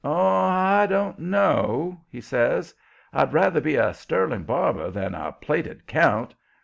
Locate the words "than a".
4.89-5.31